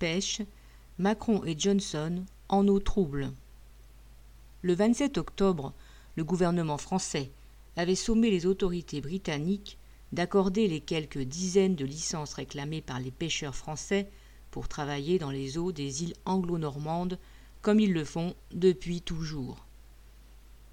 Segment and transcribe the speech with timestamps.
[0.00, 0.40] pêche,
[0.98, 3.30] Macron et Johnson en eau trouble.
[4.62, 5.74] Le 27 octobre,
[6.16, 7.30] le gouvernement français
[7.76, 9.78] avait sommé les autorités britanniques
[10.12, 14.10] d'accorder les quelques dizaines de licences réclamées par les pêcheurs français
[14.50, 17.18] pour travailler dans les eaux des îles anglo-normandes
[17.62, 19.66] comme ils le font depuis toujours.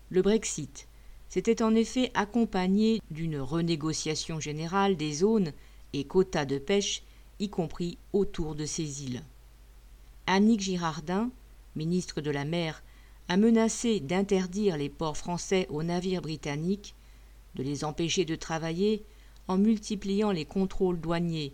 [0.09, 0.87] Le Brexit
[1.27, 5.51] s'était en effet accompagné d'une renégociation générale des zones
[5.91, 7.03] et quotas de pêche,
[7.39, 9.23] y compris autour de ces îles.
[10.25, 11.31] Annick Girardin,
[11.75, 12.83] ministre de la Mer,
[13.29, 16.95] a menacé d'interdire les ports français aux navires britanniques,
[17.55, 19.03] de les empêcher de travailler
[19.47, 21.53] en multipliant les contrôles douaniers,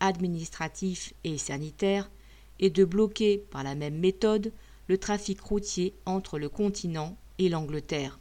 [0.00, 2.10] administratifs et sanitaires,
[2.58, 4.52] et de bloquer par la même méthode
[4.88, 8.18] le trafic routier entre le continent et l'Angleterre.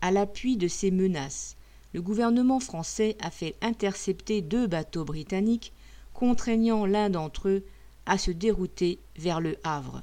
[0.00, 1.56] À l'appui de ces menaces,
[1.94, 5.72] le gouvernement français a fait intercepter deux bateaux britanniques,
[6.12, 7.64] contraignant l'un d'entre eux
[8.06, 10.00] à se dérouter vers le Havre.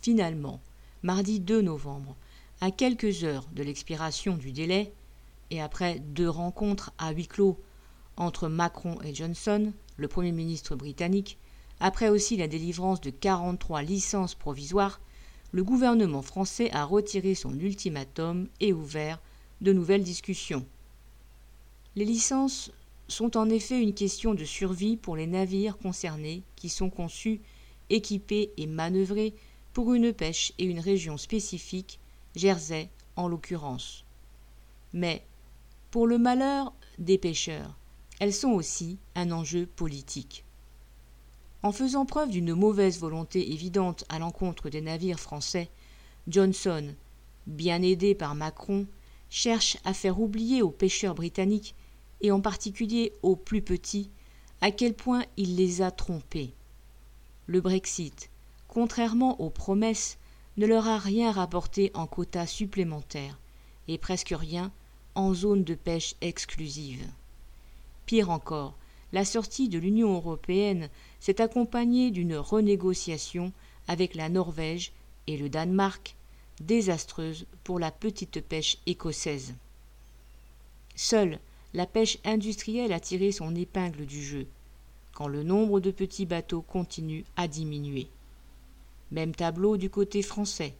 [0.00, 0.60] Finalement,
[1.02, 2.16] mardi 2 novembre,
[2.60, 4.92] à quelques heures de l'expiration du délai,
[5.50, 7.58] et après deux rencontres à huis clos
[8.16, 11.38] entre Macron et Johnson, le Premier ministre britannique,
[11.80, 15.00] après aussi la délivrance de 43 licences provisoires,
[15.52, 19.20] le gouvernement français a retiré son ultimatum et ouvert
[19.64, 20.64] de nouvelles discussions.
[21.96, 22.70] Les licences
[23.08, 27.40] sont en effet une question de survie pour les navires concernés qui sont conçus,
[27.90, 29.34] équipés et manœuvrés
[29.72, 31.98] pour une pêche et une région spécifique,
[32.36, 34.04] Jersey en l'occurrence.
[34.92, 35.24] Mais,
[35.90, 37.76] pour le malheur des pêcheurs,
[38.20, 40.44] elles sont aussi un enjeu politique.
[41.62, 45.70] En faisant preuve d'une mauvaise volonté évidente à l'encontre des navires français,
[46.28, 46.94] Johnson,
[47.46, 48.86] bien aidé par Macron,
[49.30, 51.74] cherche à faire oublier aux pêcheurs britanniques,
[52.20, 54.10] et en particulier aux plus petits,
[54.60, 56.54] à quel point il les a trompés.
[57.46, 58.30] Le Brexit,
[58.68, 60.18] contrairement aux promesses,
[60.56, 63.38] ne leur a rien rapporté en quotas supplémentaires,
[63.88, 64.72] et presque rien
[65.14, 67.06] en zone de pêche exclusive.
[68.06, 68.76] Pire encore,
[69.12, 70.88] la sortie de l'Union européenne
[71.20, 73.52] s'est accompagnée d'une renégociation
[73.86, 74.92] avec la Norvège
[75.26, 76.16] et le Danemark,
[76.60, 79.54] désastreuse pour la petite pêche écossaise.
[80.94, 81.38] Seule
[81.74, 84.46] la pêche industrielle a tiré son épingle du jeu,
[85.12, 88.08] quand le nombre de petits bateaux continue à diminuer.
[89.10, 90.74] Même tableau du côté français.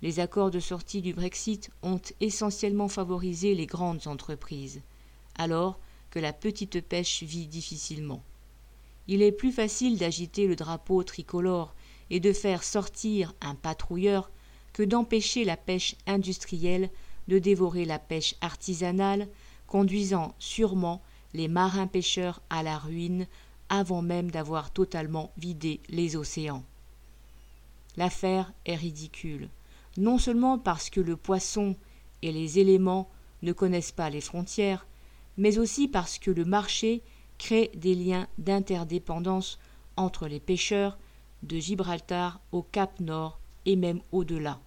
[0.00, 4.80] Les accords de sortie du Brexit ont essentiellement favorisé les grandes entreprises,
[5.36, 5.80] alors
[6.10, 8.22] que la petite pêche vit difficilement.
[9.08, 11.74] Il est plus facile d'agiter le drapeau tricolore
[12.10, 14.30] et de faire sortir un patrouilleur
[14.78, 16.88] que d'empêcher la pêche industrielle
[17.26, 19.26] de dévorer la pêche artisanale,
[19.66, 21.02] conduisant sûrement
[21.34, 23.26] les marins pêcheurs à la ruine
[23.68, 26.62] avant même d'avoir totalement vidé les océans.
[27.96, 29.48] L'affaire est ridicule,
[29.96, 31.74] non seulement parce que le poisson
[32.22, 33.10] et les éléments
[33.42, 34.86] ne connaissent pas les frontières,
[35.36, 37.02] mais aussi parce que le marché
[37.38, 39.58] crée des liens d'interdépendance
[39.96, 40.98] entre les pêcheurs
[41.42, 44.60] de Gibraltar au Cap Nord et même au-delà.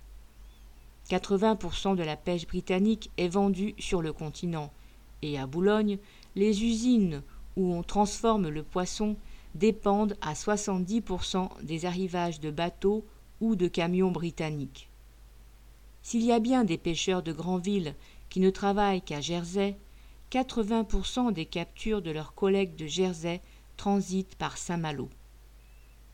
[1.11, 4.72] 80% de la pêche britannique est vendue sur le continent
[5.22, 5.97] et à Boulogne,
[6.35, 7.22] les usines
[7.57, 9.17] où on transforme le poisson
[9.53, 13.05] dépendent à 70% des arrivages de bateaux
[13.41, 14.89] ou de camions britanniques.
[16.01, 17.93] S'il y a bien des pêcheurs de grandes
[18.29, 19.75] qui ne travaillent qu'à Jersey,
[20.31, 23.41] 80% des captures de leurs collègues de Jersey
[23.75, 25.09] transitent par Saint-Malo.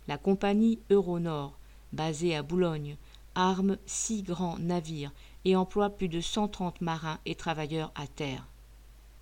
[0.08, 1.60] La compagnie Euronord,
[1.94, 2.98] basée à Boulogne,
[3.38, 5.14] arme six grands navires
[5.46, 8.46] et emploie plus de 130 marins et travailleurs à terre.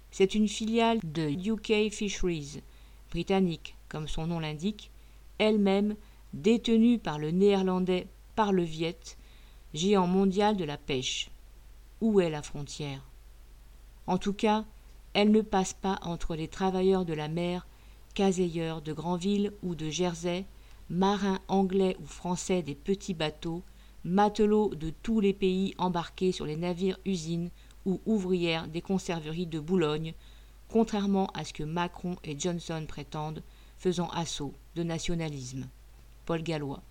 [0.10, 2.62] C'est une filiale de UK Fisheries,
[3.12, 4.90] britannique comme son nom l'indique,
[5.38, 5.96] elle-même
[6.34, 9.18] détenue par le néerlandais Parleviet,
[9.74, 11.30] géant mondial de la pêche.
[12.02, 13.02] Où est la frontière?
[14.08, 14.66] En tout cas,
[15.14, 17.68] elle ne passe pas entre les travailleurs de la mer,
[18.14, 20.46] caseilleurs de Granville ou de Jersey,
[20.90, 23.64] marins anglais ou français des petits bateaux,
[24.06, 27.50] matelots de tous les pays embarqués sur les navires usines
[27.86, 30.14] ou ouvrières des conserveries de Boulogne,
[30.70, 33.42] contrairement à ce que Macron et Johnson prétendent,
[33.80, 35.68] faisant assaut de nationalisme.
[36.26, 36.82] Paul Gallois.